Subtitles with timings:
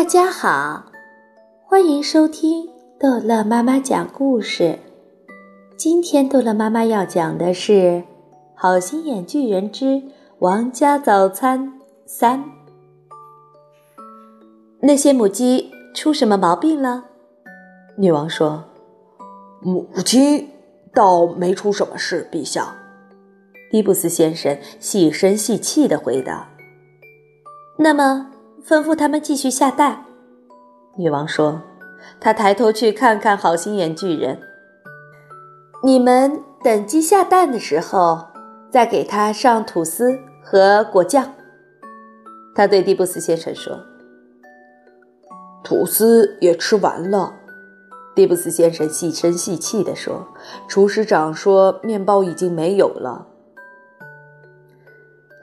[0.00, 0.86] 大家好，
[1.66, 2.66] 欢迎收听
[2.98, 4.78] 逗乐妈妈讲故事。
[5.76, 7.72] 今天逗乐妈妈要讲的是
[8.54, 10.02] 《好心眼巨人之
[10.38, 11.74] 王家早餐
[12.06, 12.38] 三》。
[14.80, 17.04] 那些母鸡出什么毛病了？
[17.98, 18.64] 女王说
[19.60, 20.48] ：“母鸡
[20.94, 22.74] 倒没出什么事，陛下。”
[23.70, 26.48] 迪布斯先生细声细气的回答
[27.76, 28.28] ：“那么。”
[28.66, 30.04] 吩咐他们继续下蛋。
[30.96, 31.62] 女王说
[32.20, 34.38] ：“她抬头去看看好心眼巨人。
[35.82, 38.26] 你们等鸡下蛋的时候，
[38.70, 41.32] 再给它上吐司和果酱。”
[42.54, 43.80] 他对蒂布斯先生说
[45.64, 47.34] ：“吐司也吃完了。”
[48.14, 50.28] 蒂布斯先生细声细气地说
[50.68, 53.28] ：“厨师长说面包已经没有了。”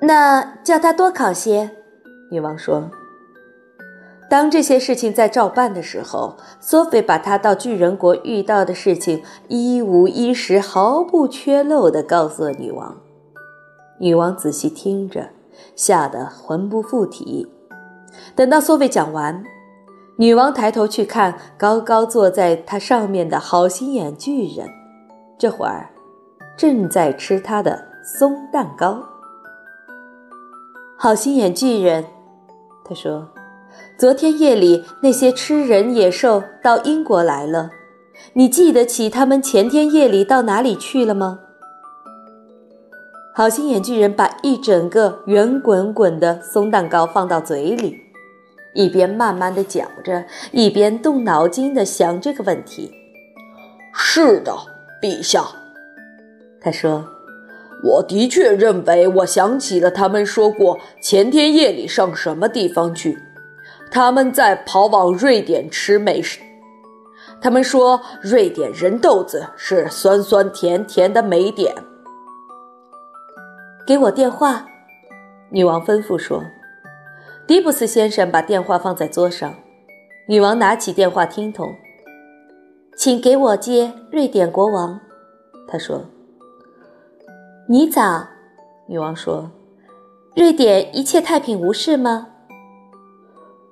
[0.02, 1.72] 那叫他多烤些。”
[2.30, 2.92] 女王说。
[4.30, 12.98] 当这些事情在照办的时候，索菲把他到巨人国遇到的事情一五一十、毫不缺漏地告诉了女王。
[14.00, 15.30] 女王仔细听着，
[15.78, 17.50] 吓得魂不附体。
[18.36, 19.44] 等到索菲讲完，
[20.18, 24.68] 女王抬头去看高高坐在她上面的好心眼巨人，
[25.38, 25.90] 这会儿
[26.58, 29.02] 正在吃他的松蛋糕。
[30.98, 32.04] 好心眼巨人，
[32.84, 33.30] 他说。
[33.98, 37.72] 昨天夜里，那些吃人野兽到英国来了。
[38.34, 41.40] 你记得起他们前天夜里到哪里去了吗？
[43.34, 47.96] 好心眼巨人把一整个圆滚滚的松蛋糕放到嘴里，
[48.74, 52.92] 一边慢慢的嚼着，一边动脑筋的想这个问题。
[53.94, 54.56] 是的，
[55.02, 55.44] 陛下，
[56.60, 57.06] 他说
[57.84, 63.20] ：“我的确认为，我想起了他们说过前天夜里上什么地方去。”
[63.92, 66.40] 他们在跑往瑞典吃美食。
[67.40, 71.74] 他们说瑞典人豆子是酸酸甜甜的美点。
[73.86, 74.66] 给我电话，
[75.50, 76.44] 女王吩咐说。
[77.48, 79.54] 迪布斯先生把电话放在桌上。
[80.28, 81.74] 女王拿起电话听筒，
[82.98, 85.00] 请给我接瑞典国王。
[85.66, 86.04] 他说
[87.70, 88.28] ：“你早。”
[88.90, 89.50] 女王说
[90.36, 92.28] ：“瑞典一切太平无事吗？”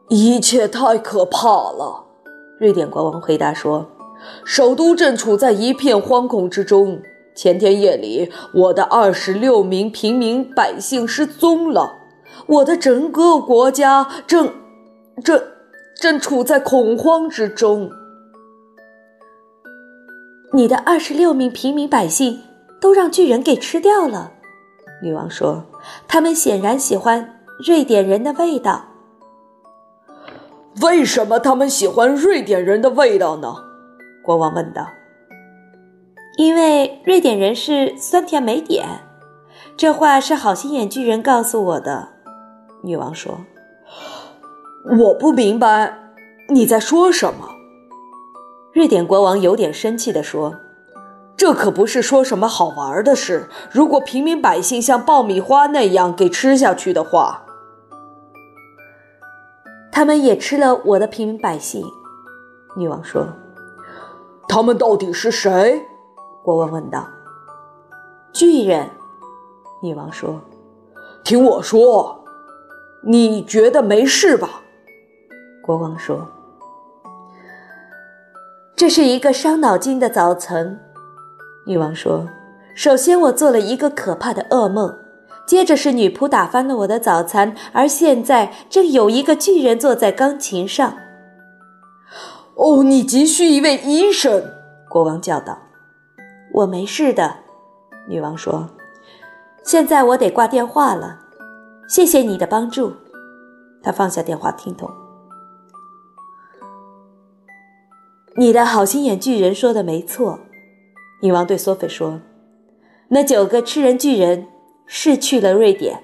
[0.10, 2.06] 一切太可怕了，
[2.60, 3.90] 瑞典国王回答说
[4.46, 7.02] ：“首都正处在一片惶恐之中。
[7.34, 11.96] 前天夜里，我的二十六名平民百姓失踪了。
[12.46, 14.54] 我的整个国家正
[15.24, 15.42] 正
[16.00, 17.90] 正处在恐慌之中。
[20.54, 22.42] 你的二十六名平民百姓
[22.80, 24.34] 都让巨人给吃掉了。”
[25.02, 25.66] 女王说
[26.08, 28.86] ：“他们显然喜欢瑞典人的味道。”
[30.82, 33.56] 为什么他们喜欢瑞典人的味道呢？
[34.22, 34.86] 国王问道。
[36.38, 38.86] 因为瑞典人是酸甜美点，
[39.78, 42.10] 这话是好心眼巨人告诉我的。
[42.84, 43.40] 女王说
[45.00, 45.98] ：“我不明白
[46.50, 47.48] 你在说什么。”
[48.76, 50.56] 瑞典国王有点生气地说
[51.38, 53.48] ：“这可不是说什么好玩的事。
[53.72, 57.44] 如果平民百姓像爆米花那样给吃下去的话。”
[59.96, 61.82] 他们也吃了我的平民百姓，
[62.76, 63.26] 女王说
[64.46, 65.88] ：“他们到底是谁？”
[66.44, 67.08] 国王问道。
[68.34, 68.90] “巨人。”
[69.82, 70.42] 女王说。
[71.24, 72.26] “听我说，
[73.06, 74.64] 你觉得没事吧？”
[75.64, 76.28] 国王说。
[78.76, 80.78] “这是一个伤脑筋的早晨。”
[81.66, 82.28] 女王说。
[82.76, 84.94] “首先，我做了一个可怕的噩梦。”
[85.46, 90.98] 接着是女仆打翻了我的早餐，而现在正有一个巨人坐在钢琴上。
[92.56, 94.44] 哦，你急需一位医生！
[94.90, 95.58] 国王叫道。
[96.54, 97.38] “我没事的。”
[98.10, 98.70] 女王说。
[99.64, 101.20] “现在我得挂电话了，
[101.88, 102.94] 谢谢你的帮助。”
[103.84, 104.90] 他放下电话听筒。
[108.38, 110.40] “你的好心眼巨人说的没错。”
[111.22, 112.22] 女王对索菲说。
[113.10, 114.48] “那九个吃人巨人。”
[114.86, 116.02] 是去了瑞典，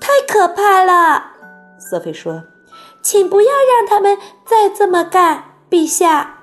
[0.00, 1.32] 太可怕了。
[1.78, 2.44] 索菲说
[3.02, 6.36] ：“请不要让他们再这么干，陛下。”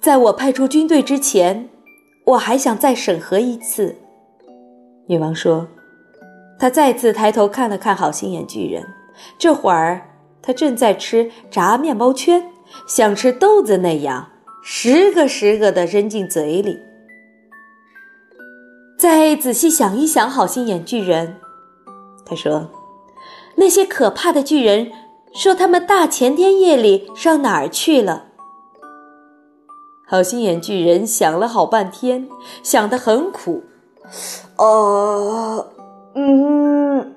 [0.00, 1.68] 在我派出军队之前，
[2.24, 3.96] 我还想再审核一次。”
[5.08, 5.68] 女王说。
[6.58, 8.82] 她再次抬头看了看好心眼巨人，
[9.36, 10.08] 这会儿
[10.40, 12.50] 他正在吃炸面包圈，
[12.88, 14.30] 像吃豆子那样，
[14.62, 16.78] 十个十个的扔进嘴里。
[19.06, 21.36] 再仔细想一想，好心眼巨人，
[22.24, 22.66] 他说
[23.54, 24.90] ：“那些可怕的巨人
[25.32, 28.24] 说他们大前天夜里上哪儿去了。
[30.08, 32.28] 好心眼巨人想了好半天，
[32.64, 33.62] 想得很苦。
[34.56, 35.64] 呃，
[36.16, 37.14] 嗯，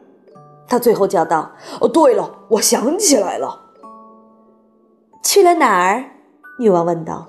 [0.68, 1.50] 他最后叫道
[1.82, 3.62] ：“哦，对了，我想起来了，
[5.24, 6.04] 去了哪儿？”
[6.62, 7.26] 女王问道。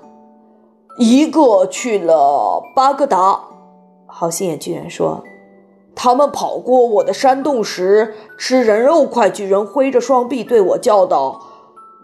[1.01, 3.45] “一个去了巴格达。”
[4.11, 5.23] 好心眼巨人说。
[5.93, 11.41] 他们跑过我的山洞时，吃人肉块巨人挥着双臂对我叫道：“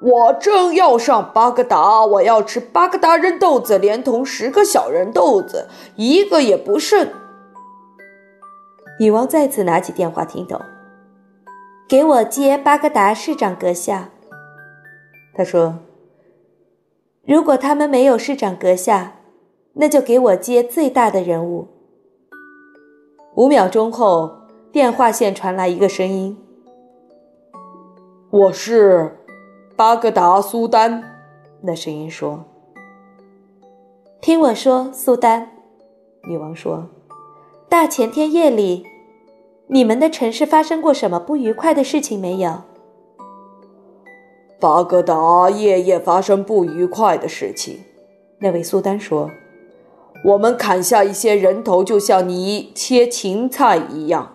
[0.01, 7.07] 我正要上巴格达，我要吃巴格达人豆子，连同十个小人豆子，一个也不剩。”
[8.99, 10.59] 女王再次拿起电话听筒，
[11.87, 14.09] 给我接巴格达市长阁下。
[15.33, 15.79] 他说
[17.25, 19.13] ：“如果他们没有市长阁下，
[19.73, 21.69] 那就给我接最大的人物。”
[23.37, 24.35] 五秒钟后，
[24.71, 26.35] 电话线传来一个声音
[28.31, 29.15] ：“我是
[29.75, 31.03] 巴格达苏丹。”
[31.61, 32.43] 那声音说
[34.19, 35.51] ：“听我说，苏丹。”
[36.27, 36.87] 女王说
[37.69, 38.83] ：“大前天夜里，
[39.67, 42.63] 你们的城市发生过什么不愉快的事情没有？”
[44.59, 47.83] 巴格达夜夜发生不愉快的事情。
[48.39, 49.29] 那位苏丹说。
[50.23, 54.33] 我们砍下一些人头，就像你切芹菜一样。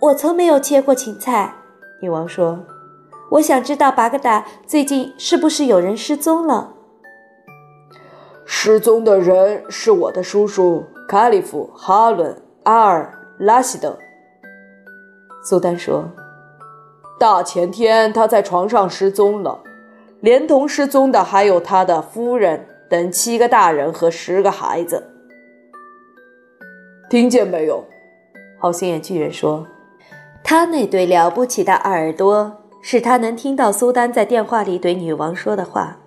[0.00, 1.54] 我从没有切过芹菜，
[2.00, 2.60] 女王说。
[3.32, 6.72] 我想知道巴格达最近是不是有人失踪了？
[8.46, 13.98] 失踪的人是我的叔叔卡里夫、哈伦、阿尔、拉希德。
[15.44, 16.08] 苏丹说。
[17.18, 19.60] 大前天他在床上失踪了，
[20.20, 22.64] 连同失踪的还有他的夫人。
[22.88, 25.10] 等七个大人和十个孩子，
[27.10, 27.84] 听见没有？
[28.58, 29.66] 好心眼巨人说
[30.42, 35.98] ：“他那对了不起的耳朵，使他能听到苏丹在电话里对女王说的话。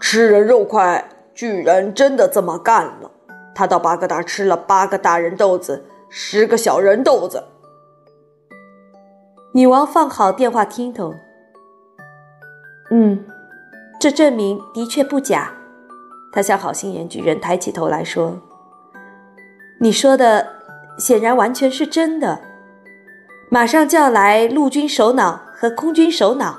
[0.00, 3.10] 吃人肉块巨人真的这么干了？
[3.54, 7.44] 他到巴格达吃了八个大人豆子，十个小人豆子。”
[9.54, 11.14] 女王放好电话听筒。
[12.90, 13.24] 嗯。
[14.02, 15.52] 这证明的确不假，
[16.32, 18.36] 他向好心眼巨人抬起头来说
[19.78, 20.44] ：“你说的
[20.98, 22.40] 显然完全是真的。
[23.48, 26.58] 马上叫来陆军首脑和空军首脑。”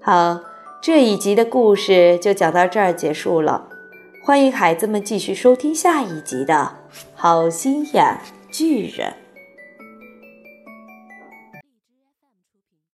[0.00, 0.38] 好，
[0.80, 3.66] 这一集的故事就讲到这儿结束了。
[4.24, 6.54] 欢迎孩子们继续收听下一集的
[7.16, 9.10] 《好心眼巨人》。